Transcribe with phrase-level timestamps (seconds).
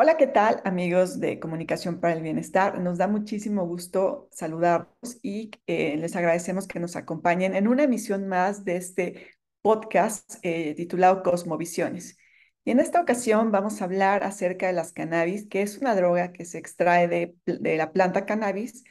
[0.00, 2.78] Hola, ¿qué tal, amigos de Comunicación para el Bienestar?
[2.78, 8.28] Nos da muchísimo gusto saludarlos y eh, les agradecemos que nos acompañen en una emisión
[8.28, 9.26] más de este
[9.60, 12.16] podcast eh, titulado Cosmovisiones.
[12.64, 16.32] Y en esta ocasión vamos a hablar acerca de las cannabis, que es una droga
[16.32, 18.84] que se extrae de, de la planta cannabis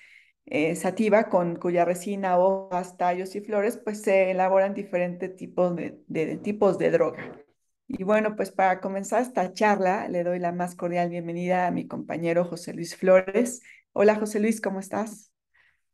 [0.46, 6.02] eh, sativa, con cuya resina, hojas, tallos y flores, pues se elaboran diferentes tipos de,
[6.08, 7.47] de tipos de droga.
[7.90, 11.88] Y bueno, pues para comenzar esta charla, le doy la más cordial bienvenida a mi
[11.88, 13.62] compañero José Luis Flores.
[13.94, 15.32] Hola José Luis, ¿cómo estás?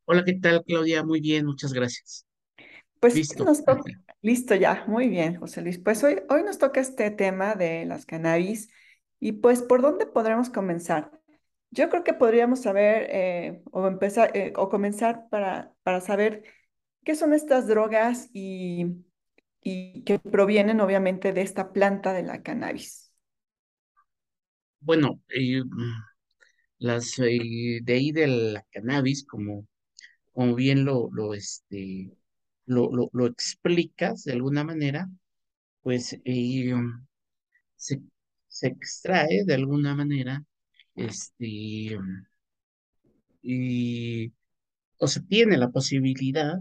[0.05, 1.03] Hola, ¿qué tal, Claudia?
[1.03, 2.25] Muy bien, muchas gracias.
[2.99, 3.45] Pues Listo.
[3.45, 3.83] nos toca,
[4.21, 5.77] listo ya, muy bien, José Luis.
[5.77, 8.69] Pues hoy, hoy nos toca este tema de las cannabis
[9.19, 11.11] y pues ¿por dónde podremos comenzar?
[11.69, 16.43] Yo creo que podríamos saber eh, o empezar eh, o comenzar para, para saber
[17.03, 19.05] qué son estas drogas y
[19.63, 23.13] y que provienen obviamente de esta planta de la cannabis.
[24.79, 25.93] Bueno, eh, mm,
[26.79, 29.67] las eh, de ahí de la cannabis, como,
[30.33, 32.11] como bien lo, lo, este,
[32.67, 35.09] lo, lo, lo explicas de alguna manera,
[35.83, 36.73] pues eh,
[37.75, 38.01] se,
[38.47, 40.43] se extrae de alguna manera,
[40.95, 41.97] este,
[43.41, 44.31] y,
[44.99, 46.57] o se tiene la posibilidad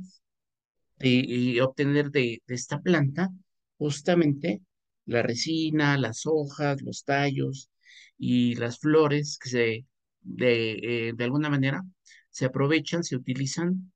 [1.03, 3.31] eh, obtener de, esta planta
[3.79, 4.63] justamente
[5.07, 7.71] la resina, las hojas, los tallos
[8.19, 9.87] y las flores que se,
[10.21, 11.83] de, eh, de alguna manera
[12.31, 13.93] se aprovechan, se utilizan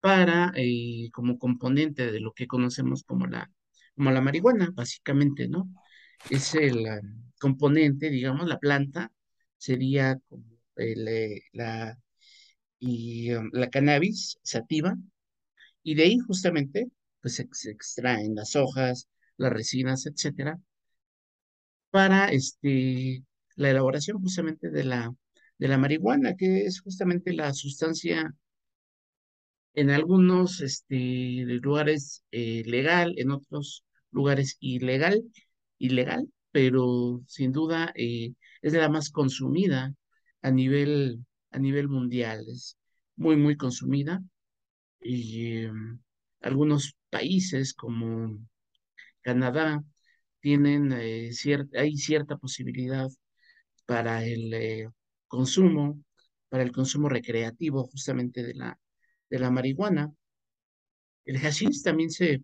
[0.00, 3.50] para, eh, como componente de lo que conocemos como la,
[3.96, 5.70] como la marihuana, básicamente, ¿no?
[6.30, 6.84] Es el
[7.40, 9.12] componente, digamos, la planta
[9.58, 10.44] sería como
[10.76, 11.98] el, eh, la,
[12.78, 14.96] y, um, la cannabis sativa,
[15.84, 16.88] y de ahí justamente
[17.22, 20.58] pues se, extraen las hojas, las resinas, etcétera,
[21.90, 23.24] para este,
[23.56, 25.14] la elaboración justamente de la,
[25.58, 28.34] de la marihuana, que es justamente la sustancia
[29.74, 30.96] en algunos este,
[31.62, 35.22] lugares eh, legal, en otros lugares ilegal,
[35.78, 39.94] ilegal, pero sin duda eh, es la más consumida
[40.42, 42.76] a nivel, a nivel mundial, es
[43.16, 44.22] muy, muy consumida
[45.04, 46.00] y em,
[46.42, 48.38] algunos países como
[49.22, 49.84] Canadá
[50.40, 51.30] tienen eh,
[51.76, 53.08] hay cierta posibilidad
[53.86, 54.90] para el eh,
[55.28, 56.02] consumo,
[56.48, 58.78] para el consumo recreativo justamente de la,
[59.30, 60.12] de la marihuana.
[61.26, 62.42] El hashish también se,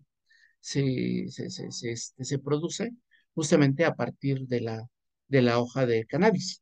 [0.59, 2.91] se, se, se, se, este, produce
[3.33, 4.87] justamente a partir de la,
[5.27, 6.61] de la hoja de cannabis,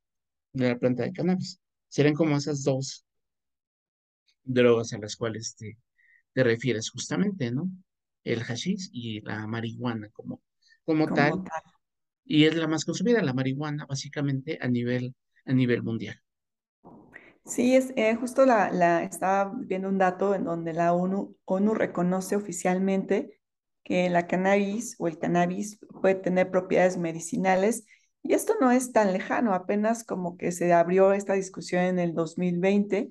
[0.53, 1.59] de la planta de cannabis.
[1.89, 3.05] Serían como esas dos
[4.43, 5.77] drogas a las cuales te,
[6.34, 7.69] te refieres justamente, ¿no?
[8.23, 10.41] El hashish y la marihuana como,
[10.85, 11.62] como Como tal, tal.
[12.25, 16.22] y es la más consumida, la marihuana, básicamente a nivel, a nivel mundial.
[17.45, 21.73] Sí, es eh, justo la, la, estaba viendo un dato en donde la ONU, ONU
[21.73, 23.39] reconoce oficialmente
[23.84, 27.85] que la cannabis o el cannabis puede tener propiedades medicinales
[28.22, 32.13] y esto no es tan lejano, apenas como que se abrió esta discusión en el
[32.13, 33.09] 2020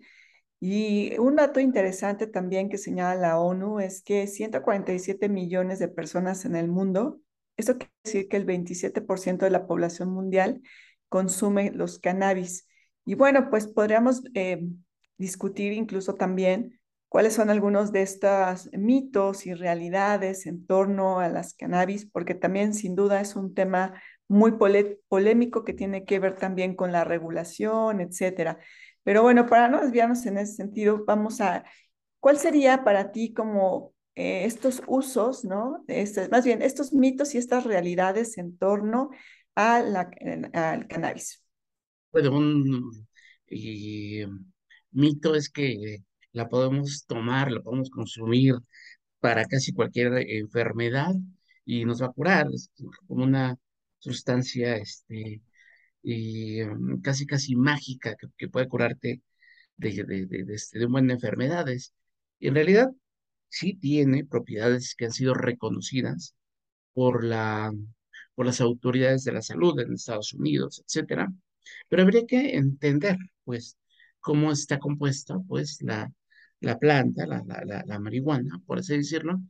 [0.60, 6.44] y un dato interesante también que señala la ONU es que 147 millones de personas
[6.44, 7.20] en el mundo,
[7.56, 10.62] esto quiere decir que el 27% de la población mundial
[11.08, 12.66] consume los cannabis.
[13.04, 14.66] Y bueno, pues podríamos eh,
[15.16, 21.54] discutir incluso también cuáles son algunos de estos mitos y realidades en torno a las
[21.54, 24.52] cannabis, porque también sin duda es un tema muy
[25.08, 28.58] polémico que tiene que ver también con la regulación, etcétera.
[29.04, 31.64] Pero bueno, para no desviarnos en ese sentido, vamos a,
[32.20, 35.84] ¿cuál sería para ti como eh, estos usos, ¿no?
[35.86, 39.10] Este, más bien, estos mitos y estas realidades en torno
[39.54, 40.10] a la,
[40.52, 41.42] al cannabis?
[42.12, 43.06] Bueno, un
[43.48, 44.24] y,
[44.90, 45.98] mito es que
[46.32, 48.54] la podemos tomar, la podemos consumir
[49.20, 51.14] para casi cualquier enfermedad
[51.64, 52.70] y nos va a curar, es
[53.06, 53.56] como una
[53.98, 55.40] sustancia este,
[56.64, 59.22] um, casi casi mágica que, puede curarte
[59.76, 61.94] de, de, de, de, este, un buen de enfermedades.
[62.38, 62.90] Y en realidad
[63.48, 66.34] sí tiene propiedades que han sido reconocidas
[66.94, 67.72] por la,
[68.34, 71.32] por las autoridades de la salud en Estados Unidos, etcétera.
[71.88, 73.76] Pero habría que entender, pues,
[74.20, 76.12] cómo está compuesta, pues, la,
[76.60, 79.40] la planta, la, la, la, la marihuana, por así decirlo,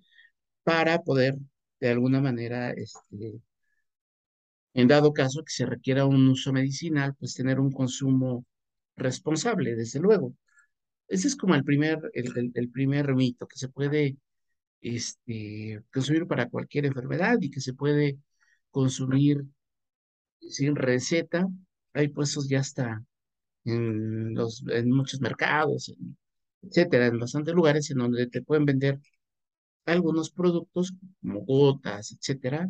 [0.62, 1.36] para poder,
[1.80, 3.40] de alguna manera, este,
[4.74, 8.44] en dado caso que se requiera un uso medicinal, pues tener un consumo
[8.96, 10.34] responsable, desde luego.
[11.08, 14.16] Ese es como el primer, el, primer mito, que se puede
[14.80, 18.18] este, consumir para cualquier enfermedad y que se puede
[18.70, 19.44] consumir
[20.40, 21.48] sin receta
[21.94, 23.04] hay puestos ya hasta
[23.64, 25.94] en, los, en muchos mercados,
[26.62, 29.00] etcétera, en bastantes lugares en donde te pueden vender
[29.86, 32.68] algunos productos como gotas, etcétera,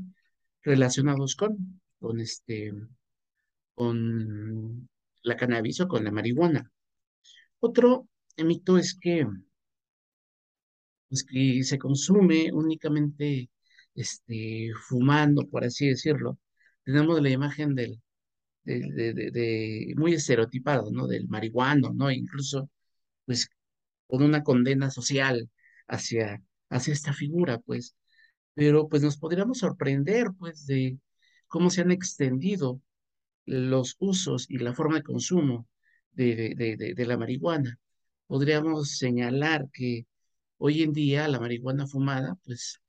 [0.62, 2.72] relacionados con, con este,
[3.74, 4.88] con
[5.22, 6.70] la cannabis o con la marihuana.
[7.60, 9.26] Otro mito es que,
[11.08, 13.50] pues que se consume únicamente
[13.94, 16.38] este, fumando, por así decirlo.
[16.84, 18.00] Tenemos la imagen del,
[18.64, 21.06] de, de, muy estereotipado, ¿no?
[21.06, 22.10] Del marihuano, ¿no?
[22.10, 22.70] Incluso,
[23.26, 23.48] pues,
[24.06, 25.50] con una condena social
[25.88, 27.96] hacia, hacia esta figura, pues.
[28.54, 30.98] Pero, pues, nos podríamos sorprender, pues, de
[31.48, 32.80] cómo se han extendido
[33.46, 35.66] los usos y la forma de consumo
[36.12, 37.78] de, la marihuana.
[38.26, 40.06] Podríamos señalar que
[40.58, 42.80] hoy en día la marihuana fumada, pues,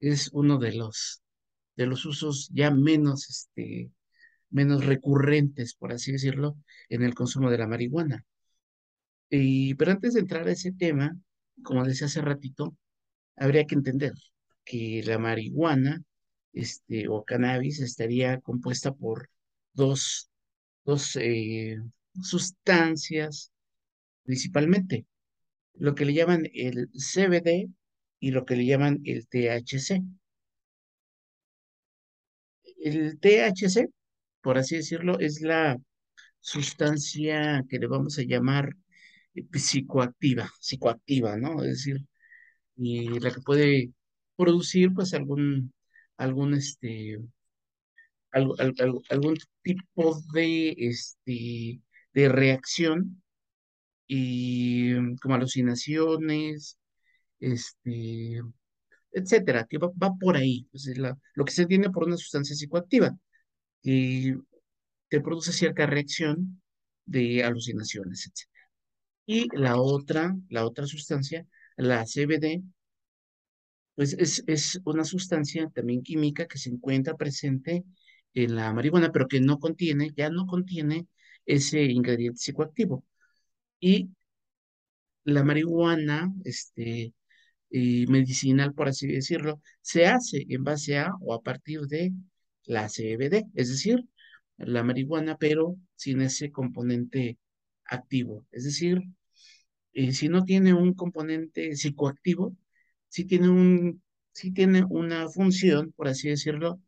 [0.00, 1.22] es uno de los,
[1.76, 3.90] de los usos ya menos, este,
[4.50, 6.56] menos recurrentes, por así decirlo,
[6.88, 8.24] en el consumo de la marihuana.
[9.30, 11.16] Y, pero antes de entrar a ese tema,
[11.62, 12.76] como decía hace ratito,
[13.36, 14.12] habría que entender
[14.64, 16.02] que la marihuana
[16.52, 19.28] este, o cannabis estaría compuesta por
[19.72, 20.30] dos,
[20.84, 21.80] dos eh,
[22.22, 23.52] sustancias
[24.24, 25.06] principalmente,
[25.74, 27.68] lo que le llaman el CBD
[28.20, 30.02] y lo que le llaman el THC.
[32.78, 33.88] El THC,
[34.40, 35.78] por así decirlo, es la
[36.40, 38.76] sustancia que le vamos a llamar
[39.34, 41.62] eh, psicoactiva, psicoactiva, ¿no?
[41.62, 42.04] Es decir,
[42.76, 43.92] y la que puede
[44.36, 45.72] producir pues algún,
[46.16, 47.18] algún, este,
[48.30, 48.54] algo,
[49.10, 51.80] algún tipo de, este,
[52.14, 53.22] de reacción
[54.06, 56.78] y como alucinaciones,
[57.40, 58.40] este,
[59.12, 63.16] etcétera, que va, por ahí, la, lo que se tiene por una sustancia psicoactiva,
[63.82, 64.36] que
[65.08, 66.62] te produce cierta reacción
[67.06, 68.68] de alucinaciones, etcétera.
[69.26, 72.62] Y la otra, la otra sustancia, la CBD,
[73.94, 77.84] pues es, es una sustancia también química que se encuentra presente
[78.34, 81.06] en la marihuana, pero que no contiene, ya no contiene
[81.46, 83.04] ese ingrediente psicoactivo.
[83.80, 84.10] Y
[85.24, 87.14] la marihuana, este,
[87.72, 92.12] medicinal, por así decirlo, se hace en base a o a partir de
[92.64, 94.04] la CBD, es decir,
[94.58, 97.38] la marihuana, pero sin ese componente
[97.84, 98.46] activo.
[98.52, 99.02] Es decir,
[99.92, 102.56] eh, si no tiene un componente psicoactivo,
[103.12, 106.80] si tiene un, si tiene una función, por así decirlo,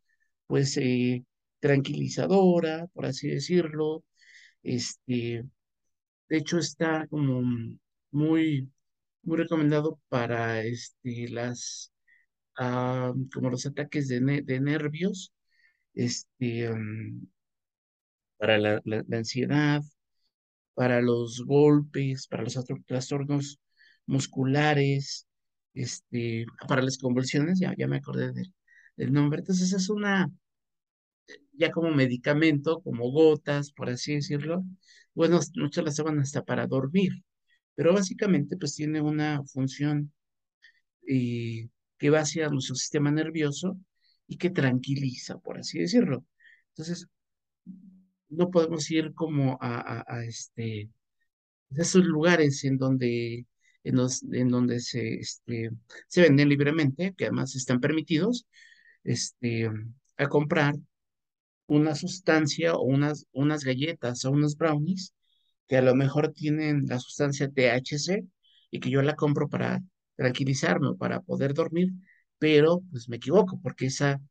[0.47, 1.23] pues eh,
[1.59, 4.03] tranquilizadora, por así decirlo.
[4.63, 5.45] Este,
[6.29, 7.41] de hecho, está como
[8.11, 8.71] muy,
[9.23, 11.93] muy recomendado para este, las,
[12.57, 15.33] ah, como los ataques de, de nervios,
[15.93, 16.69] este,
[18.37, 19.81] para la, la, ansiedad,
[20.73, 22.57] para los golpes, para los
[22.87, 23.59] trastornos
[24.07, 25.27] musculares,
[25.75, 29.39] este, para las convulsiones, ya, ya me acordé del, nombre.
[29.39, 30.31] Entonces es una,
[31.53, 34.63] ya como medicamento, como gotas, por así decirlo.
[35.13, 37.11] Bueno, muchas las toman hasta para dormir,
[37.75, 40.11] pero básicamente pues tiene una función
[41.07, 43.77] eh, que va hacia nuestro sistema nervioso
[44.27, 46.25] y que tranquiliza, por así decirlo.
[46.69, 47.07] Entonces,
[48.29, 50.89] no podemos ir como a, a, este,
[51.71, 53.45] esos lugares en donde,
[53.85, 55.71] en, donde se, este,
[56.07, 58.45] se venden libremente, que además están permitidos,
[59.03, 59.69] este,
[60.17, 60.75] a comprar
[61.67, 65.13] una sustancia o unas, unas galletas o unos brownies
[65.67, 68.25] que a lo mejor tienen la sustancia THC
[68.71, 69.81] y que yo la compro para
[70.15, 71.91] tranquilizarme o para poder dormir,
[72.39, 74.21] pero pues me equivoco porque esa,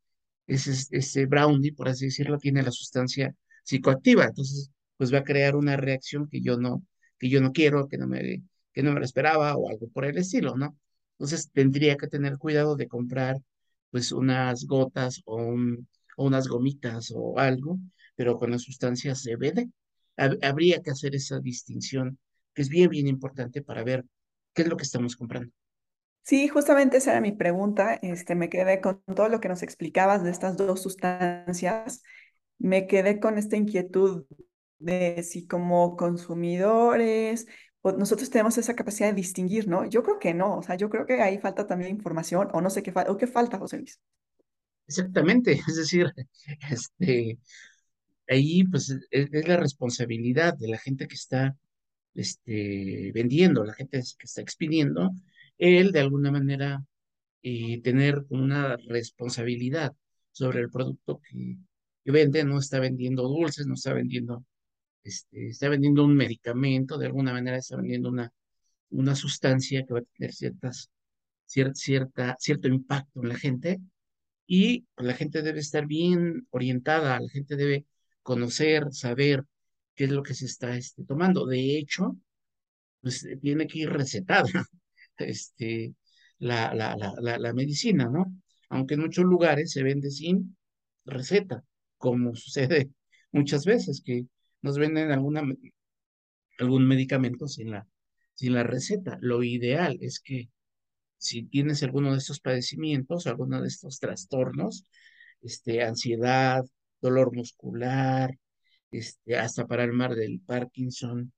[0.47, 5.55] ese, ese brownie, por así decirlo, tiene la sustancia psicoactiva, entonces pues va a crear
[5.55, 6.83] una reacción que yo no,
[7.19, 8.43] que yo no quiero, que no me,
[8.75, 10.77] que no me lo esperaba o algo por el estilo, ¿no?
[11.13, 13.37] Entonces tendría que tener cuidado de comprar
[13.89, 15.55] pues unas gotas o,
[16.17, 17.79] unas gomitas o algo,
[18.15, 19.69] pero con la sustancia CBD.
[20.17, 22.19] Habría que hacer esa distinción,
[22.53, 24.03] que es bien, bien importante para ver
[24.53, 25.51] qué es lo que estamos comprando.
[26.23, 27.93] Sí, justamente esa era mi pregunta.
[28.01, 32.01] Este, me quedé con todo lo que nos explicabas de estas dos sustancias.
[32.57, 34.25] Me quedé con esta inquietud
[34.79, 37.47] de si como consumidores
[37.93, 39.87] nosotros tenemos esa capacidad de distinguir, ¿no?
[39.87, 42.69] Yo creo que no, o sea, yo creo que ahí falta también información o no
[42.69, 43.99] sé qué falta, o qué falta, José Luis.
[44.87, 46.11] Exactamente, es decir,
[46.69, 47.37] este,
[48.27, 51.55] ahí pues es, es, la responsabilidad de la gente que está
[52.13, 55.11] este, vendiendo, la gente que está expidiendo,
[55.57, 56.83] él de alguna manera
[57.43, 59.93] eh, tener una responsabilidad
[60.31, 61.57] sobre el producto que,
[62.11, 64.43] vende, no está vendiendo dulces, no está vendiendo
[65.05, 68.31] este, está vendiendo un medicamento, de alguna manera está vendiendo una,
[68.89, 70.89] una sustancia que va a tener ciertas,
[71.45, 73.79] cierta, cierto impacto en la gente
[74.47, 77.85] y pues, la gente debe estar bien orientada, la gente debe
[78.21, 79.45] conocer, saber
[79.95, 81.45] qué es lo que se está este, tomando.
[81.45, 82.17] De hecho,
[83.01, 84.47] pues tiene que ir recetada
[85.17, 85.95] este,
[86.39, 88.25] la, la, la, la medicina, ¿no?
[88.69, 90.57] Aunque en muchos lugares se vende sin
[91.05, 91.63] receta,
[91.97, 92.89] como sucede
[93.31, 94.25] muchas veces, que
[94.61, 95.43] nos venden alguna,
[96.59, 97.87] algún medicamento sin la,
[98.33, 99.17] sin la receta.
[99.21, 100.49] Lo ideal es que
[101.17, 104.85] si tienes alguno de estos padecimientos, alguno de estos trastornos,
[105.41, 106.65] este, ansiedad,
[107.01, 108.37] dolor muscular,
[108.91, 111.33] este, hasta para el mar del Parkinson,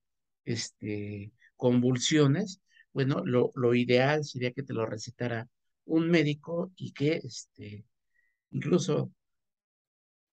[0.46, 2.62] este, convulsiones,
[2.94, 5.48] bueno, lo, lo ideal sería que te lo recetara
[5.86, 7.86] un médico y que este,
[8.52, 9.12] incluso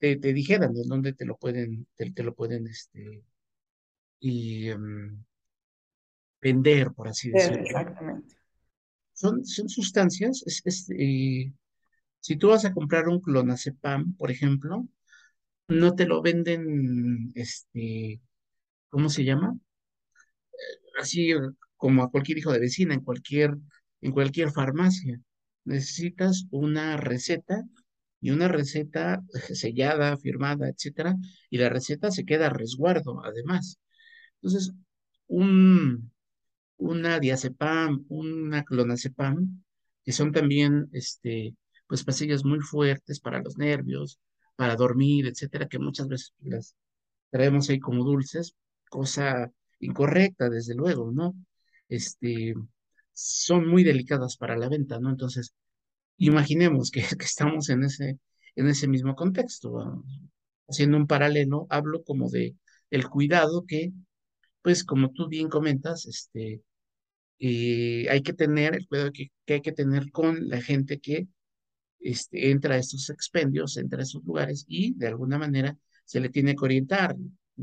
[0.04, 3.22] te, te dijeran de dónde te lo pueden, te, te lo pueden este,
[4.20, 5.24] y, um,
[6.42, 7.62] vender, por así decirlo.
[7.62, 8.36] Exactamente.
[9.14, 11.50] Son, son sustancias, es, es, eh,
[12.20, 14.86] si tú vas a comprar un clonazepam, por ejemplo,
[15.68, 18.20] no te lo venden, este,
[18.90, 19.58] ¿cómo se llama?
[21.00, 21.32] Así
[21.78, 23.56] como a cualquier hijo de vecina, en cualquier,
[24.02, 25.18] en cualquier farmacia.
[25.64, 27.64] Necesitas una receta
[28.24, 31.14] y una receta sellada, firmada, etcétera,
[31.50, 33.78] y la receta se queda a resguardo, además.
[34.36, 34.72] Entonces,
[35.26, 36.10] un,
[36.78, 39.62] una diazepam, una clonazepam,
[40.04, 41.54] que son también, este,
[41.86, 44.18] pues pastillas muy fuertes para los nervios,
[44.56, 46.74] para dormir, etcétera, que muchas veces las
[47.30, 48.56] traemos ahí como dulces,
[48.88, 51.34] cosa incorrecta, desde luego, ¿no?
[51.90, 52.54] Este,
[53.12, 55.10] son muy delicadas para la venta, ¿no?
[55.10, 55.54] Entonces,
[56.18, 58.18] imaginemos que, que estamos en ese,
[58.56, 60.04] en ese mismo contexto,
[60.68, 62.56] haciendo un paralelo, hablo como de
[62.90, 63.92] el cuidado que,
[64.62, 66.62] pues como tú bien comentas, este,
[67.38, 71.28] eh, hay que tener el cuidado que, que, hay que tener con la gente que
[72.00, 76.28] este, entra a estos expendios, entra a esos lugares y de alguna manera se le
[76.28, 77.16] tiene que orientar,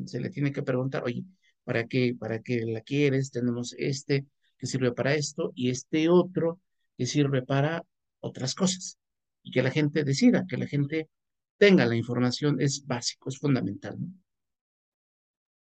[0.05, 1.24] se le tiene que preguntar, oye,
[1.63, 3.31] ¿para qué, para qué la quieres?
[3.31, 4.25] Tenemos este
[4.58, 6.60] que sirve para esto y este otro
[6.98, 7.84] que sirve para
[8.22, 8.98] otras cosas.
[9.44, 11.10] Y que la gente decida, que la gente
[11.58, 13.98] tenga la información es básico, es fundamental.
[14.00, 14.08] ¿no?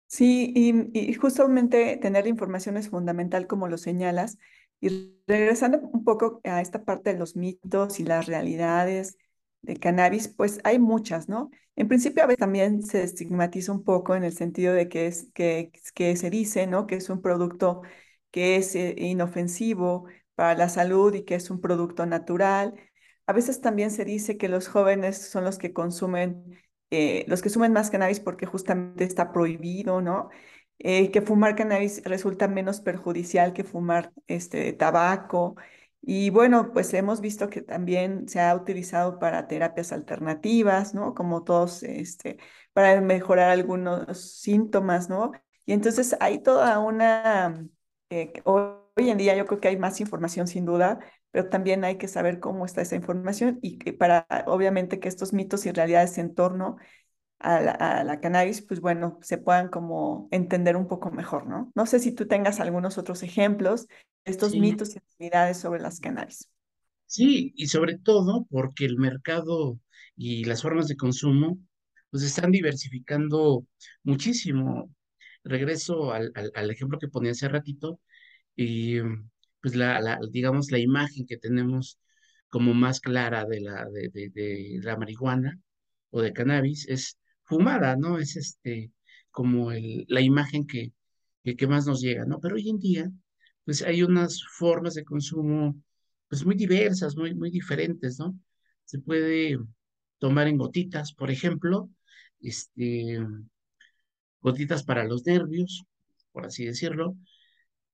[0.08, 4.38] Sí, y, y, justamente tener la información es fundamental, como lo señalas.
[4.80, 9.16] Y regresando un poco a esta parte de los mitos y las realidades
[9.62, 11.50] de cannabis, pues hay muchas, ¿no?
[11.76, 15.28] En principio a veces también se estigmatiza un poco en el sentido de que, es,
[15.34, 16.86] que, que se dice, ¿no?
[16.86, 17.82] Que es un producto
[18.30, 22.74] que es eh, inofensivo para la salud y que es un producto natural.
[23.26, 27.48] A veces también se dice que los jóvenes son los que consumen, eh, los que
[27.48, 30.30] consumen más cannabis porque justamente está prohibido, ¿no?
[30.78, 35.56] Eh, que fumar cannabis resulta menos perjudicial que fumar este, tabaco.
[36.02, 41.14] Y bueno, pues hemos visto que también se ha utilizado para terapias alternativas, ¿no?
[41.14, 42.38] Como todos, este,
[42.72, 45.32] para mejorar algunos síntomas, ¿no?
[45.64, 47.66] Y entonces hay toda una,
[48.10, 48.32] eh,
[48.96, 50.98] hoy en día yo creo que hay más información sin duda,
[51.30, 55.32] pero también hay que saber cómo está esa información y que para, obviamente, que estos
[55.32, 56.76] mitos y realidades en torno
[57.40, 61.72] a la, a la, cannabis, pues bueno, se puedan como entender un poco mejor, ¿no?
[61.74, 63.96] No sé si tú tengas algunos otros ejemplos de
[64.32, 66.50] estos Sí, mitos y realidades sobre las cannabis.
[67.06, 69.78] sí, y sobre todo porque el mercado
[70.16, 71.58] y las formas de consumo
[72.10, 73.66] pues están diversificando
[74.04, 74.90] muchísimo.
[75.44, 78.00] Regreso al, al, al ejemplo que ponía hace ratito,
[78.56, 79.00] y
[79.60, 81.98] pues la, la, digamos, la imagen que tenemos
[82.48, 85.58] como más clara de la, de, de, la marihuana
[86.10, 88.18] o de cannabis es fumada, ¿no?
[88.18, 88.92] Es este,
[89.30, 90.92] como el, la imagen que,
[91.44, 92.40] que, que más nos llega, ¿no?
[92.40, 93.10] Pero hoy en día,
[93.64, 95.76] pues hay unas formas de consumo,
[96.28, 98.38] pues muy diversas, muy, muy diferentes, ¿no?
[98.84, 99.58] Se puede
[100.18, 101.90] tomar en gotitas, por ejemplo,
[102.40, 103.18] este,
[104.40, 105.84] gotitas para los nervios,
[106.32, 107.16] por así decirlo,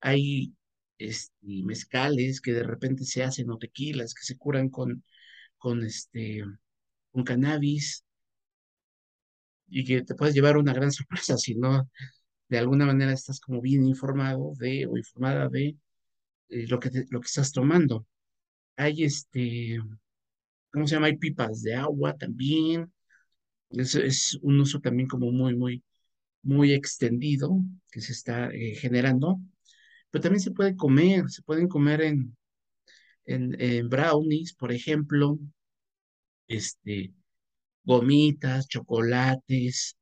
[0.02, 0.54] hay
[0.98, 5.04] este, mezcales que de repente se hacen o tequilas que se curan con,
[5.58, 6.44] con, este,
[7.12, 8.04] con cannabis
[9.68, 11.88] y que te puedes llevar una gran sorpresa si no
[12.48, 15.76] de alguna manera estás como bien informado de o informada de
[16.50, 18.06] eh, lo que lo que estás tomando.
[18.76, 19.78] Hay este,
[20.72, 21.08] ¿cómo se llama?
[21.08, 22.92] Hay pipas de agua también.
[23.70, 25.84] Es un uso también como muy, muy,
[26.42, 27.58] muy extendido
[27.90, 29.40] que se está eh, generando.
[30.12, 32.36] Pero también se puede comer, se pueden comer en,
[33.26, 35.38] en, en brownies, por ejemplo,
[36.48, 37.12] este,
[37.84, 39.96] gomitas, chocolates,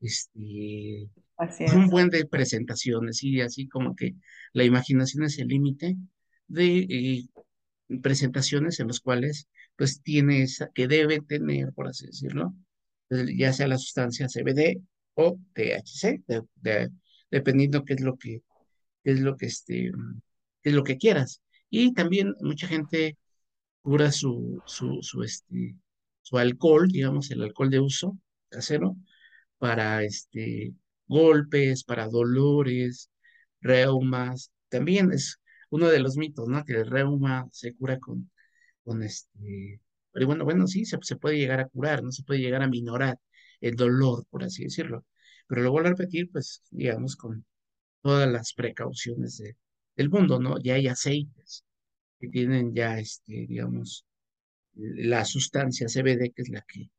[0.00, 4.14] este, Así un buen de presentaciones y así como que
[4.52, 5.96] la imaginación es el límite
[6.48, 7.24] de eh,
[8.02, 12.54] presentaciones en las cuales pues tiene esa, que debe tener, por así decirlo,
[13.10, 14.82] ya sea la sustancia CBD
[15.14, 16.90] o THC, de- de-
[17.30, 18.42] dependiendo qué es lo que,
[19.04, 19.92] qué es lo que este,
[20.62, 21.42] es lo que quieras.
[21.70, 23.16] Y también mucha gente
[23.82, 25.76] cura su, su, su, este,
[26.22, 28.18] su alcohol, digamos, el alcohol de uso
[28.50, 28.96] casero,
[29.58, 30.74] para este,
[31.06, 33.10] golpes, para dolores,
[33.60, 34.52] reumas.
[34.68, 35.40] También es
[35.70, 36.64] uno de los mitos, ¿no?
[36.64, 38.30] Que el reuma se cura con,
[38.84, 39.80] con este,
[40.12, 42.68] pero bueno, bueno, sí, se, se puede llegar a curar, no se puede llegar a
[42.68, 43.18] minorar
[43.60, 45.06] el dolor, por así decirlo.
[45.46, 47.44] Pero lo vuelvo a repetir, pues, digamos, con
[48.02, 49.56] todas las precauciones de,
[49.96, 50.58] del mundo, ¿no?
[50.60, 51.64] Ya hay aceites
[52.20, 54.06] que tienen ya, este, digamos,
[54.74, 56.90] la sustancia CBD, que es la que,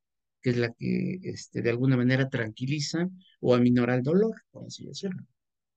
[0.41, 3.09] que es la que este, de alguna manera tranquiliza
[3.41, 5.25] o aminora el dolor, por así decirlo.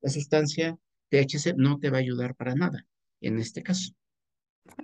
[0.03, 0.79] La sustancia
[1.09, 2.87] THC no te va a ayudar para nada
[3.21, 3.93] en este caso.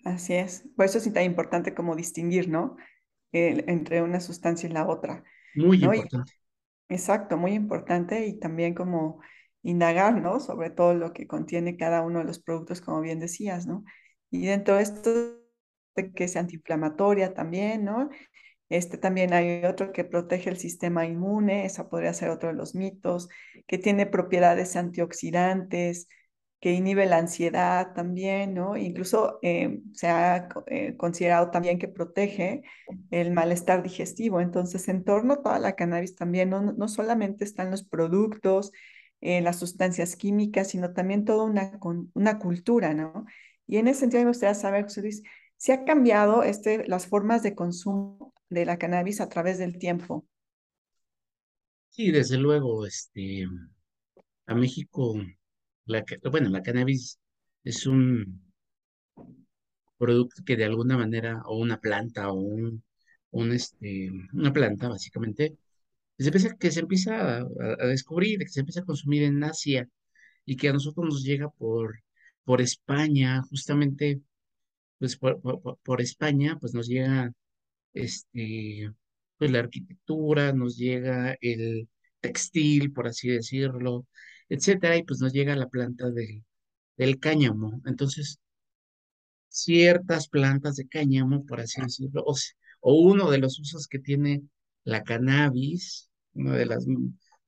[0.04, 0.64] así es.
[0.76, 2.76] Por eso es tan importante como distinguir, ¿no?
[3.32, 5.94] El- entre una sustancia y la otra, Muy ¿no?
[5.94, 6.32] Y importante.
[6.90, 9.20] Exacto, muy importante y también como
[9.62, 10.40] indagar, ¿no?
[10.40, 13.84] Sobre todo lo que contiene cada uno de los productos, como bien decías, ¿no?
[14.30, 15.10] Y dentro de esto,
[16.14, 18.10] que es antiinflamatoria también, ¿no?
[18.68, 22.74] Este también hay otro que protege el sistema inmune, esa podría ser otro de los
[22.74, 23.28] mitos,
[23.66, 26.08] que tiene propiedades antioxidantes,
[26.60, 28.76] que inhibe la ansiedad también, ¿no?
[28.76, 32.62] Incluso eh, se ha eh, considerado también que protege
[33.10, 34.40] el malestar digestivo.
[34.40, 38.72] Entonces, en torno a toda la cannabis también no, no solamente están los productos,
[39.20, 41.78] eh, las sustancias químicas, sino también toda una,
[42.14, 43.26] una cultura, ¿no?
[43.66, 45.22] Y en ese sentido me gustaría saber, José Luis,
[45.72, 50.26] ha cambiado este, las formas de consumo de la cannabis a través del tiempo.
[51.90, 53.46] Sí, desde luego, este,
[54.46, 55.14] a México,
[55.86, 57.18] la, bueno, la cannabis
[57.64, 58.42] es un
[59.98, 62.82] producto que de alguna manera, o una planta, o un,
[63.30, 65.56] un este, una planta, básicamente,
[66.20, 69.88] que se empieza, que se empieza a, descubrir, que se empieza a consumir en Asia
[70.44, 72.00] y que a nosotros nos llega por,
[72.44, 74.20] por España, justamente,
[74.98, 75.40] pues por,
[75.82, 77.32] por, España, pues nos llega
[77.94, 78.92] este,
[79.38, 81.88] pues la arquitectura, nos llega el
[82.20, 84.06] textil, por así decirlo,
[84.48, 86.44] etcétera, y pues nos llega la planta del,
[86.98, 87.80] del cáñamo.
[87.86, 88.40] Entonces,
[89.48, 92.34] ciertas plantas de cáñamo, por así decirlo, o,
[92.80, 94.42] o uno de los usos que tiene
[94.84, 96.86] la cannabis, uno de los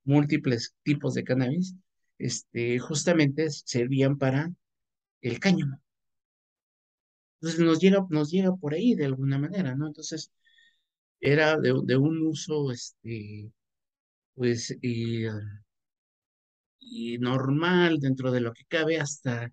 [0.05, 1.75] múltiples tipos de cannabis,
[2.19, 4.53] este, justamente servían para
[5.23, 5.81] el cáñamo.
[7.41, 9.87] Entonces nos llega, nos llega por ahí de alguna manera, ¿no?
[9.89, 10.33] Entonces
[11.21, 13.51] era de, un uso, este,
[14.35, 14.77] pues,
[16.81, 19.53] y normal dentro de lo que cabe hasta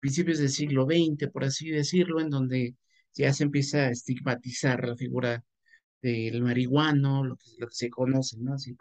[0.00, 2.76] principios del siglo XX, por así decirlo, en donde
[3.14, 5.44] ya se empieza a estigmatizar la figura
[6.12, 8.54] del marihuano, lo que, lo que se conoce, ¿no?
[8.54, 8.76] Así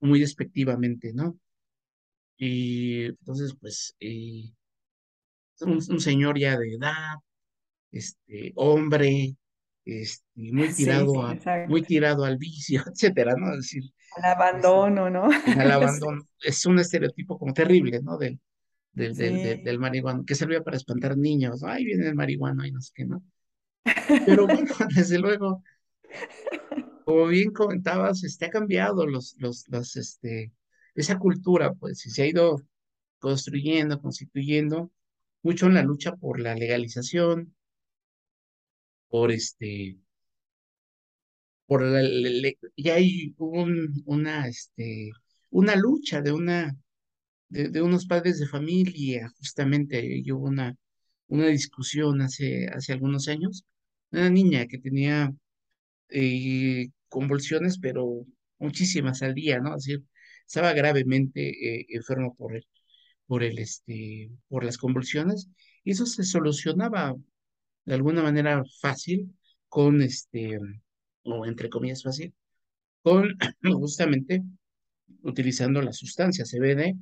[0.00, 1.38] muy despectivamente, ¿no?
[2.38, 4.50] Y entonces, pues, eh,
[5.60, 7.14] un, un señor ya de edad,
[7.92, 9.36] este, hombre,
[9.84, 13.52] este, muy Sí, tirado a, muy tirado al vicio, etcétera, ¿no?
[13.52, 13.84] Es decir,
[14.16, 15.28] Al este, abandono, ¿no?
[15.54, 18.18] al Sí, abandono, es un estereotipo como terrible, ¿no?
[18.18, 18.40] Del,
[18.92, 22.80] del, del, del marihuano, que servía para espantar niños, ay, viene el marihuano, y no
[22.82, 23.22] sé qué, ¿no?
[24.24, 25.62] Pero bueno, desde luego,
[27.04, 30.52] como bien comentabas, este, ha cambiado los, los, los, este,
[30.94, 32.62] esa cultura, pues, y se ha ido
[33.18, 34.92] construyendo, constituyendo,
[35.42, 37.54] mucho en la lucha por la legalización,
[39.08, 39.98] por este,
[41.66, 45.10] por la, le- ya hay un, una, este,
[45.50, 46.76] una lucha de una,
[47.48, 50.76] de, de unos padres de familia, justamente, y hubo una,
[51.28, 53.64] una discusión hace, hace algunos años,
[54.12, 55.32] una niña que tenía
[56.10, 58.26] eh, convulsiones, pero
[58.58, 59.76] muchísimas al día, ¿no?
[59.76, 60.04] Es decir,
[60.46, 62.66] estaba gravemente eh, enfermo por el,
[63.26, 65.48] por el, este, por las convulsiones,
[65.84, 67.14] y eso se solucionaba
[67.84, 69.34] de alguna manera fácil
[69.68, 70.58] con este,
[71.24, 72.34] o entre comillas fácil,
[73.02, 73.28] con
[73.62, 74.42] justamente
[75.22, 76.96] utilizando la sustancia CBD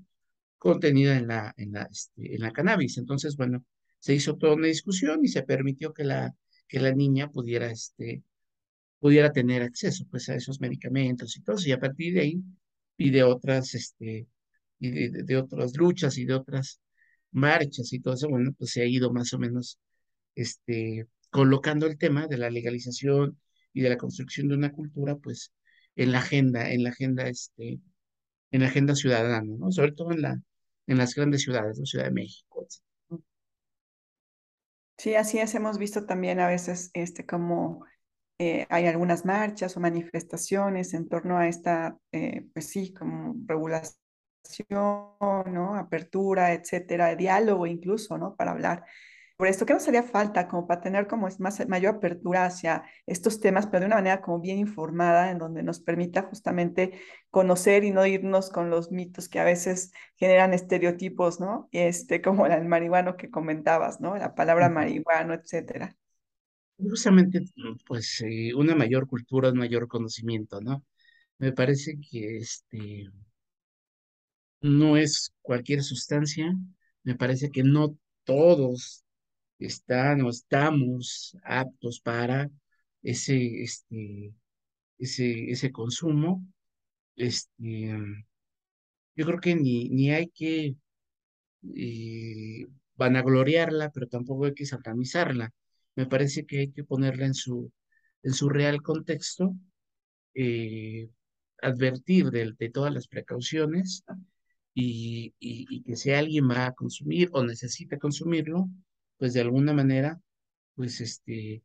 [0.58, 2.98] contenida en la, en la, este, en la cannabis.
[2.98, 3.64] Entonces, bueno,
[3.98, 6.34] se hizo toda una discusión y se permitió que la,
[6.66, 8.22] que la niña pudiera, este,
[9.00, 12.42] pudiera tener acceso pues, a esos medicamentos y todo, eso, y a partir de ahí
[12.96, 14.26] y de otras, este,
[14.80, 16.80] y de, de- otras luchas y de otras
[17.32, 19.78] marchas y todo eso, bueno, pues se ha ido más o menos
[20.34, 23.38] este, colocando el tema de la legalización
[23.72, 25.52] y de la construcción de una cultura, pues,
[25.96, 27.80] en la agenda, en la agenda, este,
[28.50, 29.72] en la agenda ciudadana, ¿no?
[29.72, 30.40] Sobre todo en la,
[30.86, 32.84] en las grandes ciudades, la Ciudad de México, etc.
[34.98, 35.54] Sí, así es.
[35.54, 37.84] Hemos visto también a veces este, como
[38.38, 43.96] eh, hay algunas marchas o manifestaciones en torno a esta, eh, pues sí, como regulación,
[44.70, 45.74] ¿no?
[45.76, 48.36] Apertura, etcétera, diálogo incluso, ¿no?
[48.36, 48.84] Para hablar
[49.38, 52.82] por esto, ¿qué nos haría falta como para tener como es más, mayor apertura hacia
[53.06, 57.84] estos temas, pero de una manera como bien informada, en donde nos permita justamente conocer
[57.84, 61.68] y no irnos con los mitos que a veces generan estereotipos, ¿no?
[61.70, 64.16] Este, como el marihuano que comentabas, ¿no?
[64.16, 65.96] La palabra marihuano, etcétera.
[66.78, 67.42] Justamente,
[67.86, 70.84] pues, eh, una mayor cultura, un mayor conocimiento, ¿no?
[71.38, 73.10] Me parece que este
[74.60, 76.54] no es cualquier sustancia,
[77.04, 79.04] me parece que no todos
[79.58, 82.50] están o estamos aptos para
[83.02, 84.34] ese, este,
[84.98, 86.46] ese, ese consumo.
[87.16, 87.96] Este,
[89.16, 90.76] yo creo que ni, ni hay que
[91.76, 95.52] eh, vanagloriarla, pero tampoco hay que satanizarla.
[95.98, 97.72] Me parece que hay que ponerla en su,
[98.22, 99.56] en su real contexto,
[100.32, 101.10] eh,
[101.60, 104.04] advertir de, de todas las precauciones
[104.74, 108.68] y, y, que si alguien va a consumir o necesita consumirlo,
[109.16, 110.20] pues de alguna manera,
[110.76, 111.64] pues este,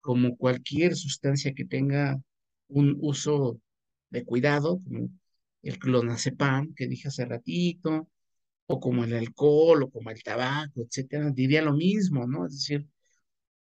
[0.00, 2.22] como cualquier sustancia que tenga
[2.68, 3.60] un uso
[4.10, 5.10] de cuidado, como
[5.62, 8.08] el clonazepam que dije hace ratito,
[8.66, 12.46] o como el alcohol, o como el tabaco, etcétera, diría lo mismo, ¿no?
[12.46, 12.86] Es decir,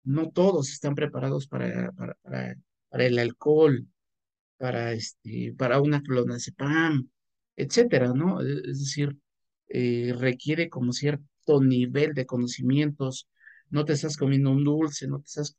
[0.05, 3.87] no todos están preparados para, para, el alcohol,
[4.57, 7.09] para, este, para una clonazepam,
[7.55, 8.41] etcétera, ¿no?
[8.41, 9.17] Es es decir,
[9.69, 13.27] eh, requiere como cierto nivel de conocimientos.
[13.69, 15.57] No te estás comiendo un dulce, no te estás,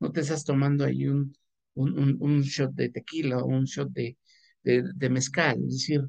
[0.00, 1.34] no te estás tomando ahí un,
[1.74, 4.16] un, shot de tequila o un shot de,
[4.62, 5.58] de, mezcal.
[5.66, 6.02] Es decir,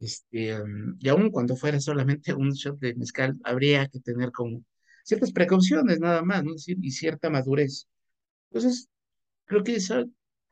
[0.00, 4.62] este, um, y aun cuando fuera solamente un shot de mezcal, habría que tener como
[5.06, 6.52] ciertas precauciones nada más, ¿no?
[6.66, 7.88] Y cierta madurez.
[8.50, 8.88] Entonces,
[9.46, 10.04] creo que esa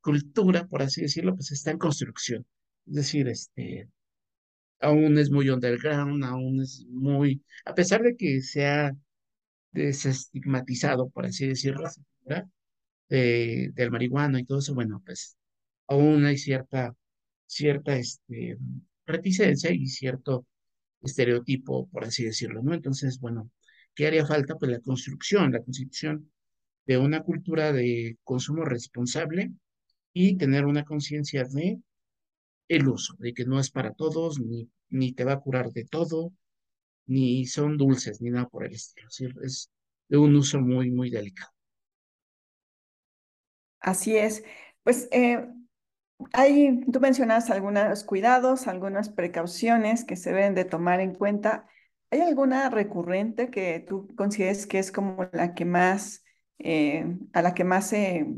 [0.02, 2.46] cultura, por así decirlo, pues está en construcción.
[2.86, 3.88] Es decir, este,
[4.80, 8.96] aún es muy underground, aún es muy, a pesar de que se ha
[9.72, 11.84] desestigmatizado, por así decirlo,
[13.08, 15.36] de- del marihuano y todo eso, bueno, pues
[15.88, 16.94] aún hay cierta,
[17.46, 18.58] cierta, este,
[19.06, 20.46] reticencia y cierto
[21.02, 22.74] estereotipo, por así decirlo, ¿no?
[22.74, 23.50] Entonces, bueno,
[23.94, 24.56] ¿qué haría falta?
[24.56, 26.30] Pues la construcción, la constitución
[26.86, 29.52] de una cultura de consumo responsable
[30.12, 31.80] y tener una conciencia de
[32.68, 35.84] el uso, de que no es para todos, ni, ni te va a curar de
[35.84, 36.32] todo,
[37.06, 39.08] ni son dulces, ni nada por el estilo.
[39.08, 39.70] Es es
[40.08, 41.52] de un uso muy, muy delicado.
[43.80, 44.44] Así es.
[44.82, 45.46] Pues eh,
[46.32, 51.68] hay, tú mencionas algunos cuidados, algunas precauciones que se deben de tomar en cuenta.
[52.14, 56.22] ¿Hay alguna recurrente que tú consideres que es como la que más,
[56.60, 58.28] eh, a la que más se,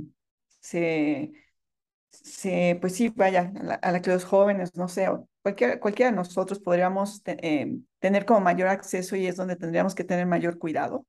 [2.80, 5.08] pues sí, vaya, a la, que los jóvenes, no sé,
[5.42, 10.04] cualquiera, cualquiera de nosotros podríamos eh, tener como mayor acceso y es donde tendríamos que
[10.04, 11.04] tener mayor cuidado?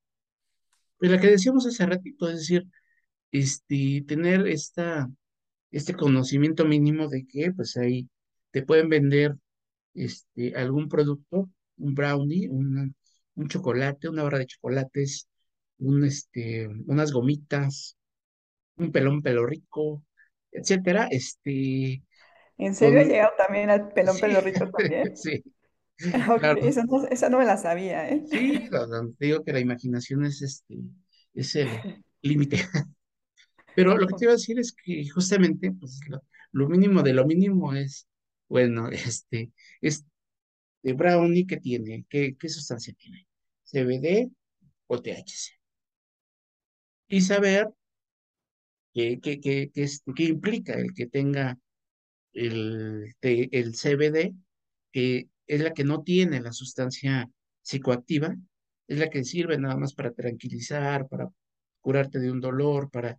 [0.98, 2.66] Pero la que decíamos hace ratito, es decir,
[3.32, 5.08] este, tener esta,
[5.70, 8.10] este conocimiento mínimo de que pues ahí
[8.50, 9.36] te pueden vender
[9.94, 11.48] este, algún producto,
[11.78, 12.90] un brownie, una-
[13.36, 15.28] un chocolate, una barra de chocolates,
[15.78, 17.96] un, este, unas gomitas,
[18.76, 20.04] un pelón pelo rico,
[20.52, 22.02] etcétera, este,
[22.58, 25.14] ¿En serio ha con, llegado también al pelón sí, pelo rico también?
[25.14, 25.44] sí,
[26.30, 28.24] Ok, claro, esa no, esa no me la sabía, ¿eh?
[28.24, 30.76] sí, no, no, te digo que la imaginación es, este,
[31.34, 31.84] es el
[32.22, 32.58] límite.
[33.74, 37.12] Pero lo que te iba a decir es que justamente, pues, lo, lo mínimo de
[37.14, 38.08] lo mínimo es,
[38.48, 39.52] bueno, este,
[40.82, 43.26] este brownie que tiene, ¿qué, qué sustancia tiene?
[43.64, 44.30] CBD
[44.86, 45.58] o THC.
[47.08, 47.68] Y saber
[48.94, 51.58] qué, qué, qué, qué, qué implica el que tenga
[52.32, 54.34] el, el CBD,
[54.92, 57.28] que es la que no tiene la sustancia
[57.62, 58.36] psicoactiva,
[58.86, 61.28] es la que sirve nada más para tranquilizar, para
[61.80, 63.18] curarte de un dolor, para,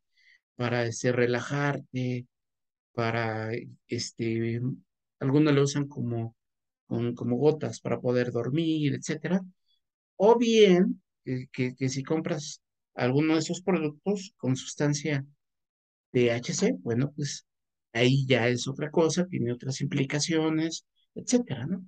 [0.55, 2.27] para este, relajarte,
[2.93, 3.51] para,
[3.87, 4.61] este,
[5.19, 6.35] algunos lo usan como,
[6.89, 9.41] con- como gotas para poder dormir, etcétera.
[10.17, 11.01] O bien,
[11.53, 12.61] que, si compras
[12.95, 15.25] alguno de esos productos con sustancia
[16.11, 17.45] THC, bueno, pues
[17.93, 21.85] ahí ya es otra cosa, tiene otras implicaciones, etcétera, ¿no?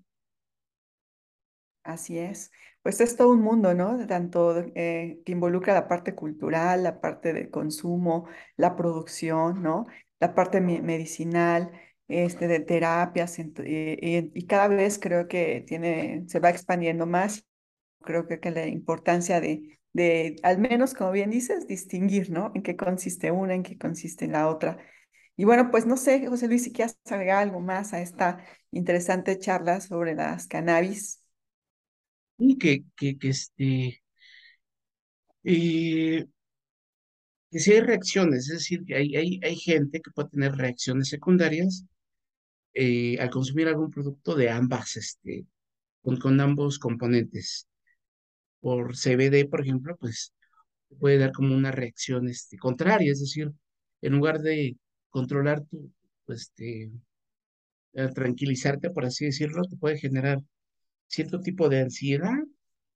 [1.84, 2.52] Así es.
[2.84, 4.06] Pues es todo un mundo, ¿no?
[4.08, 9.88] Tanto eh, que involucra la parte cultural, la parte del consumo, la producción, ¿no?
[10.20, 11.72] La parte me- medicinal.
[12.08, 17.46] Este, de terapias ent- y, y- cada vez creo que tiene, se va expandiendo más.
[18.02, 22.52] Creo que, que la importancia de, de, al menos como bien dices, distinguir, ¿no?
[22.56, 24.78] En qué consiste una, en qué consiste la otra.
[25.38, 29.40] Y bueno, pues no sé, José Luis, si quieres agregar algo más a esta interesante
[29.40, 31.22] charla sobre las cannabis.
[32.38, 34.02] Y que, que, este,
[35.44, 36.26] eh,
[37.52, 41.10] que si hay reacciones, es decir, que hay, hay, hay gente que puede tener reacciones
[41.10, 41.86] secundarias
[42.74, 45.46] eh, al consumir algún producto de ambas, este,
[46.02, 47.68] con, con ambos componentes.
[48.62, 50.34] Por CBD, por ejemplo, pues
[51.00, 53.52] puede dar como una reacción este, contraria, es decir,
[54.02, 54.78] en lugar de
[55.10, 55.92] controlar tu,
[56.26, 56.92] pues, este,
[57.94, 60.40] eh, tranquilizarte, por así decirlo, te puede generar
[61.08, 62.38] cierto tipo de ansiedad,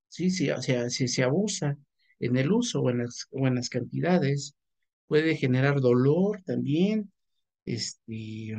[0.10, 1.78] sí, sí, o sea, si se abusa
[2.20, 4.56] en el uso o en las, o en las cantidades,
[5.08, 7.12] puede generar dolor también,
[7.66, 8.56] este,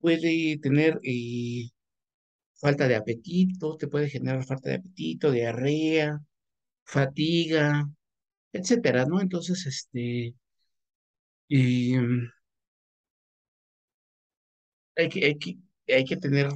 [0.00, 1.70] puede tener eh,
[2.54, 6.20] falta de apetito, te puede generar falta de apetito, diarrea,
[6.84, 7.88] fatiga,
[8.52, 9.20] etcétera, ¿no?
[9.22, 10.34] Entonces, este,
[11.48, 12.30] y, mm,
[14.96, 15.58] hay que, hay que,
[15.88, 16.48] hay que tener,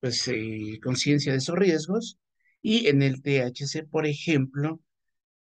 [0.00, 2.18] pues, eh, conciencia de esos riesgos.
[2.62, 4.80] Y en el THC, por ejemplo,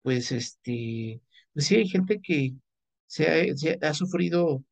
[0.03, 1.21] pues, este,
[1.53, 2.55] pues sí hay gente que
[3.07, 3.27] se
[3.81, 4.63] ha, ha sufrido,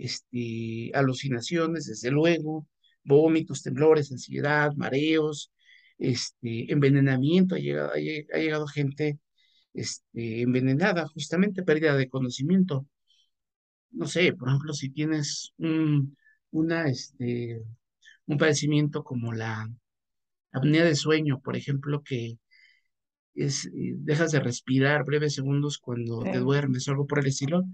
[0.00, 2.66] este, alucinaciones, desde luego,
[3.04, 5.52] vómitos, temblores, ansiedad, mareos,
[5.98, 9.18] este, envenenamiento, ha llegado, ha lle- ha llegado gente,
[9.74, 12.86] este, envenenada, justamente pérdida de conocimiento.
[13.92, 16.16] No sé, por ejemplo, si tienes un,
[16.50, 17.62] una, este,
[18.26, 19.68] un padecimiento como la
[20.52, 22.38] apnea de sueño, por ejemplo, que
[23.34, 27.64] es, eh, dejas de respirar breves segundos cuando te duermes o algo por el estilo,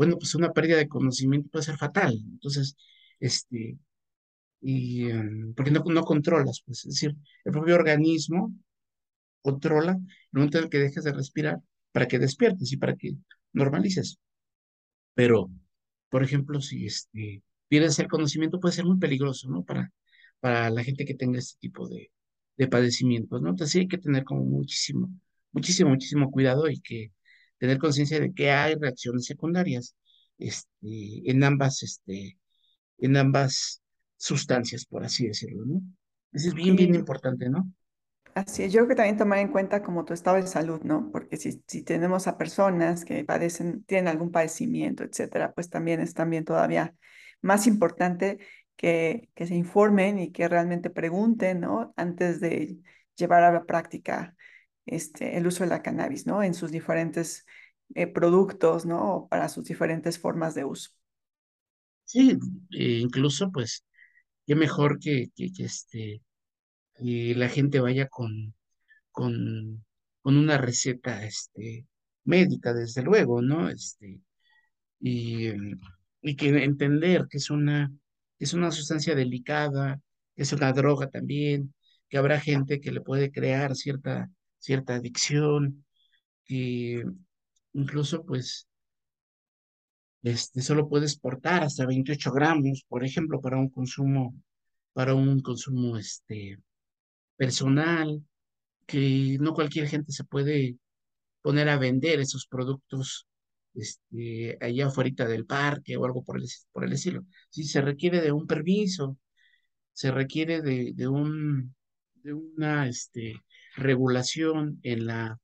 [0.00, 2.14] bueno, pues una pérdida de conocimiento puede ser fatal.
[2.32, 2.74] Entonces,
[3.20, 3.76] este,
[4.60, 8.54] y, em, porque no, no controlas, pues, es decir, el propio organismo
[9.42, 10.00] controla el
[10.32, 11.60] momento en el que dejes de respirar
[11.92, 13.14] para que despiertes y para que
[13.52, 14.18] normalices.
[15.14, 15.50] Pero,
[16.08, 19.64] por ejemplo, si este, pierdes el conocimiento, puede ser muy peligroso, ¿no?
[19.64, 19.92] Para,
[20.40, 22.10] para la gente que tenga este tipo de,
[22.56, 23.50] de padecimientos, ¿no?
[23.50, 25.10] Entonces sí hay que tener como muchísimo,
[25.52, 27.12] muchísimo, muchísimo cuidado y que
[27.60, 29.94] tener conciencia de que hay reacciones secundarias,
[30.38, 32.38] este, en ambas, este,
[32.98, 33.82] en ambas
[34.16, 35.82] sustancias, por así decirlo, ¿no?
[36.32, 37.70] Eso es bien, bien importante, ¿no?
[38.34, 41.10] Así es, yo creo que también tomar en cuenta como tu estado de salud, ¿no?
[41.12, 46.14] Porque si, si tenemos a personas que padecen, tienen algún padecimiento, etcétera, pues también es
[46.14, 46.94] también todavía
[47.42, 48.38] más importante
[48.76, 51.92] que, que se informen y que realmente pregunten, ¿no?
[51.96, 52.78] Antes de
[53.16, 54.34] llevar a la práctica
[54.86, 56.42] este, el uso de la cannabis, ¿no?
[56.42, 57.46] En sus diferentes
[57.94, 59.26] eh, productos, ¿no?
[59.30, 60.90] Para sus diferentes formas de uso.
[62.04, 62.38] Sí,
[62.72, 63.84] eh, incluso, pues,
[64.46, 66.22] qué mejor que, que, este,
[66.98, 68.54] la gente vaya con
[69.10, 69.84] con,
[70.22, 71.86] con una receta este,
[72.24, 73.68] médica, desde luego, ¿no?
[73.68, 74.20] Este,
[75.00, 75.80] y, em,
[76.22, 77.92] y que entender que es una,
[78.38, 80.00] es una sustancia delicada,
[80.36, 81.74] que es una droga también,
[82.08, 85.84] que habrá gente que le puede crear cierta, cierta adicción,
[86.44, 87.04] que
[87.74, 88.68] incluso pues
[90.22, 94.34] este, solo puede exportar hasta 28 gramos, por ejemplo, para un consumo,
[94.92, 96.58] para un consumo este,
[97.36, 98.22] personal,
[98.86, 100.76] que no cualquier gente se puede
[101.42, 103.26] poner a vender esos productos
[103.74, 107.24] este, allá afuera del parque o algo por el, por el estilo.
[107.50, 109.18] Sí, se requiere de un permiso,
[109.92, 111.74] se requiere de, de un,
[112.16, 113.34] de una este,
[113.76, 115.38] regulación en la,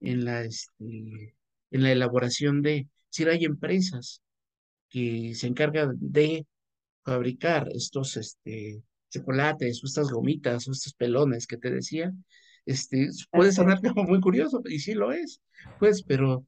[0.00, 1.34] en la, este,
[1.70, 4.22] en la elaboración de, si hay empresas
[4.88, 6.46] que se encargan de
[7.04, 12.12] fabricar estos este, chocolates o estas gomitas o estos pelones que te decía,
[12.66, 15.40] este, puede sonar como muy curioso, y sí lo es,
[15.78, 16.46] pues, pero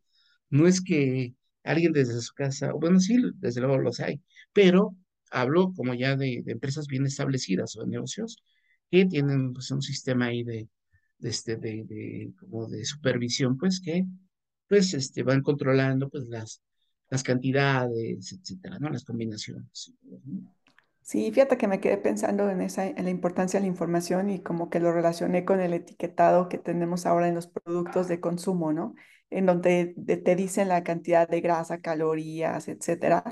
[0.51, 4.21] no es que alguien desde su casa, bueno, sí, desde luego los hay,
[4.53, 4.97] pero
[5.31, 8.37] hablo como ya de, de empresas bien establecidas o de negocios
[8.91, 10.69] que tienen pues, un sistema ahí de,
[11.23, 14.07] este, de, de, como de supervisión, pues, que
[14.69, 16.63] pues, este, van controlando pues las,
[17.11, 18.91] las cantidades, etcétera, ¿no?
[18.91, 19.93] Las combinaciones.
[21.03, 24.41] Sí, fíjate que me quedé pensando en esa, en la importancia de la información y
[24.43, 28.73] como que lo relacioné con el etiquetado que tenemos ahora en los productos de consumo,
[28.73, 28.95] ¿no?
[29.29, 33.25] En donde de- te dicen la cantidad de grasa, calorías, etcétera.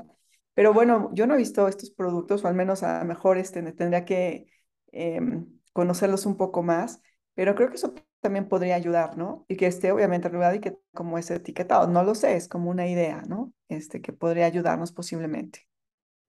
[0.55, 3.63] Pero bueno, yo no he visto estos productos, o al menos a lo mejor este,
[3.73, 4.49] tendría que
[4.93, 7.01] em, conocerlos un poco más,
[7.35, 9.45] pero creo que eso también podría ayudar, ¿no?
[9.49, 12.71] Y que esté obviamente regulado y que como ese etiquetado, no lo sé, es como
[12.71, 13.53] una idea, ¿no?
[13.69, 15.69] Este, que podría ayudarnos posiblemente.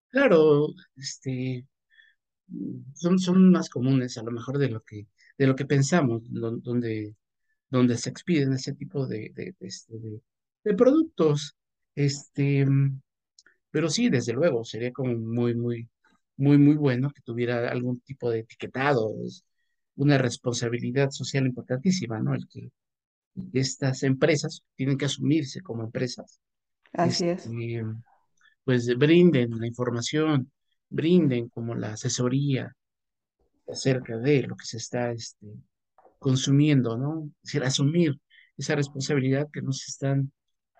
[0.09, 1.65] Claro, este,
[2.93, 7.15] son, son más comunes a lo mejor de lo que, de lo que pensamos, donde,
[7.69, 10.21] donde se expiden ese tipo de, este, de-
[10.63, 11.57] de productos.
[11.95, 12.65] Este,
[13.71, 15.89] pero sí, desde luego, sería como muy, muy,
[16.37, 19.45] muy, muy bueno que tuviera algún tipo de etiquetado, es
[19.95, 22.33] una responsabilidad social importantísima, ¿no?
[22.33, 22.69] El que
[23.53, 26.41] estas empresas tienen que asumirse como empresas,
[26.93, 27.45] Así es.
[27.45, 27.83] este,
[28.63, 30.51] pues brinden la información,
[30.89, 32.75] brinden como la asesoría
[33.67, 35.47] acerca de lo que se está este,
[36.19, 37.31] consumiendo, ¿no?
[37.43, 38.19] Es decir, asumir
[38.57, 40.31] esa responsabilidad que no se están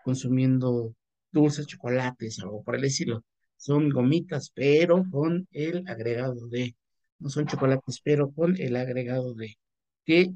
[0.04, 0.93] consumiendo
[1.32, 3.24] dulces, chocolates, algo por el estilo.
[3.56, 6.76] Son gomitas, pero con el agregado de,
[7.21, 9.55] no son chocolates, pero con el agregado de,
[10.05, 10.31] que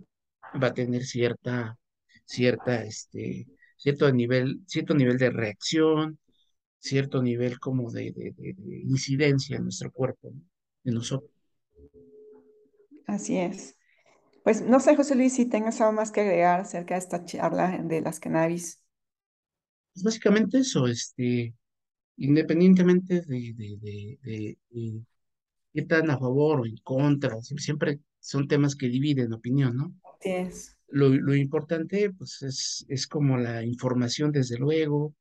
[0.61, 1.77] va a tener cierta,
[2.25, 6.19] cierta, este, cierto nivel, cierto nivel de reacción,
[6.79, 10.41] cierto nivel como de, de, de- de incidencia en nuestro cuerpo, ¿no?
[10.85, 11.31] En nosotros.
[13.07, 13.77] Así es.
[14.43, 17.79] Pues no sé, José Luis, si tengas algo más que agregar acerca de esta charla
[17.83, 18.81] de las cannabis.
[19.93, 21.53] Pues básicamente eso, este,
[22.17, 25.05] independientemente de, de, de, de- de
[25.75, 29.95] qué tan a favor o en contra, sie- siempre son temas que dividen opinión, ¿no?
[30.03, 30.77] Así es.
[30.89, 35.13] Lo, lo importante, pues, es, es como la información, desde luego,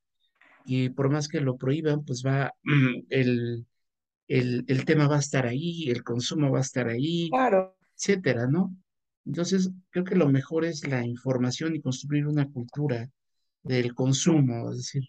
[0.66, 2.52] y por más que lo prohíban, pues va,
[3.10, 3.66] el,
[4.28, 8.48] el, el tema va a estar ahí, el consumo va a estar ahí, Claro, etcétera,
[8.48, 8.76] ¿no?
[9.26, 13.10] Entonces, creo que lo mejor es la información y construir una cultura
[13.62, 15.04] del consumo, es decir,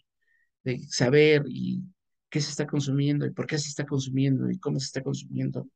[0.64, 1.82] de saber y
[2.30, 5.68] qué se está consumiendo y por qué se está consumiendo y cómo se está consumiendo.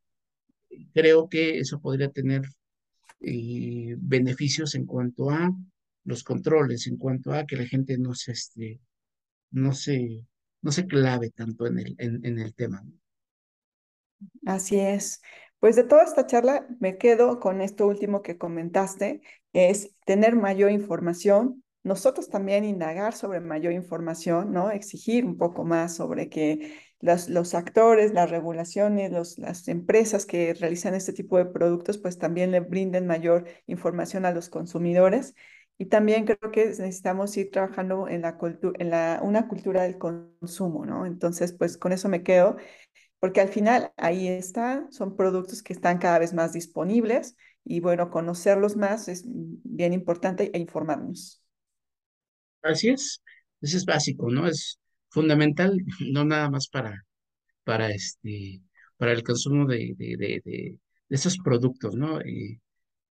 [0.95, 2.43] Creo que eso podría tener
[3.21, 5.51] eh, beneficios en cuanto a
[6.05, 8.81] los controles, en cuanto a que la gente no se, este,
[9.51, 10.25] no se,
[10.63, 12.85] no se clave tanto en el, en, en el tema.
[14.47, 15.21] así es.
[15.59, 19.21] Pues de toda esta charla me quedo con esto último que comentaste,
[19.53, 21.63] es tener mayor información.
[21.83, 24.71] Nosotros también indagar sobre mayor información, ¿no?
[24.71, 30.95] Exigir un poco más sobre que los, actores, las regulaciones, los, las empresas que realizan
[30.95, 35.35] este tipo de productos, pues también le brinden mayor información a los consumidores.
[35.79, 39.97] Y también creo que necesitamos ir trabajando en la cultura, en la, una cultura del
[39.97, 41.07] consumo, ¿no?
[41.07, 42.57] Entonces, pues con eso me quedo
[43.21, 48.11] porque al final ahí está, son productos que están cada vez más disponibles y bueno,
[48.11, 51.43] conocerlos más es bien importante e informarnos.
[52.63, 53.23] Así es,
[53.61, 54.47] eso es básico, ¿no?
[54.47, 55.79] Es fundamental,
[56.13, 57.05] no nada más para,
[57.65, 58.63] para, este,
[58.97, 62.21] para el consumo de, de, de, de, esos productos, ¿no?
[62.21, 62.61] Eh,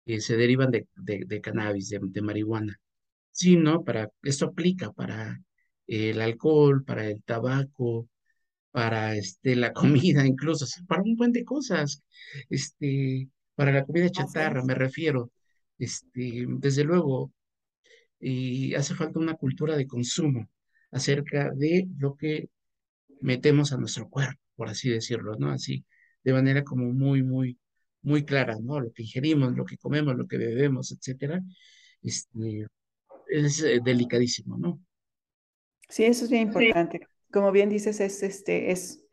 [0.06, 2.80] que se derivan de, de, de cannabis, de, de marihuana.
[3.32, 3.84] Sí, ¿no?
[3.84, 5.40] Para, esto aplica para
[5.88, 8.10] el alcohol, para el tabaco,
[8.72, 12.04] para este, la comida, incluso, para un buen de cosas.
[12.50, 15.32] Este, para la comida chatarra, me refiero.
[15.78, 17.32] Este, desde luego,
[18.20, 20.50] y hace falta una cultura de consumo
[20.92, 22.50] acerca de lo que
[23.22, 25.52] metemos a nuestro cuerpo, por así decirlo, ¿no?
[25.52, 25.86] Así,
[26.24, 27.60] de manera como muy, muy,
[28.02, 28.80] muy clara, ¿no?
[28.80, 31.42] Lo que ingerimos, lo que comemos, lo que bebemos, etcétera.
[32.02, 32.68] Este,
[33.30, 34.82] es eh, delicadísimo, ¿no?
[35.90, 36.50] Sí, eso es bien Sí.
[36.50, 37.10] importante.
[37.32, 39.04] Como bien dices, es, este, es,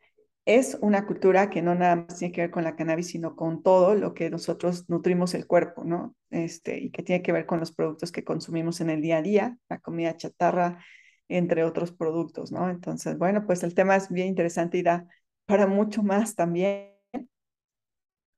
[0.47, 3.61] es una cultura que no nada más tiene que ver con la cannabis, sino con
[3.61, 6.15] todo lo que nosotros nutrimos el cuerpo, ¿no?
[6.29, 9.21] Este, y que tiene que ver con los productos que consumimos en el día a
[9.21, 10.79] día, la comida chatarra,
[11.27, 12.69] entre otros productos, ¿no?
[12.69, 15.05] Entonces, bueno, pues el tema es bien interesante y da
[15.45, 16.93] para mucho más también.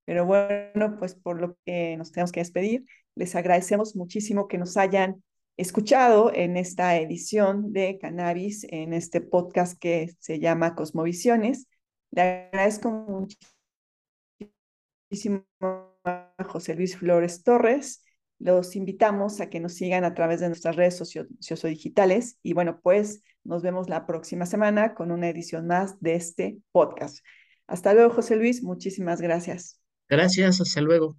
[0.05, 4.77] Pero bueno, pues por lo que nos tenemos que despedir, les agradecemos muchísimo que nos
[4.77, 5.23] hayan
[5.57, 11.67] escuchado en esta edición de Cannabis, en este podcast que se llama Cosmovisiones.
[12.11, 13.27] Le agradezco
[15.09, 15.45] muchísimo
[16.03, 18.03] a José Luis Flores Torres.
[18.39, 22.79] Los invitamos a que nos sigan a través de nuestras redes socio sociodigitales y bueno,
[22.81, 27.19] pues nos vemos la próxima semana con una edición más de este podcast.
[27.67, 28.63] Hasta luego, José Luis.
[28.63, 29.79] Muchísimas gracias.
[30.07, 31.17] Gracias, hasta luego.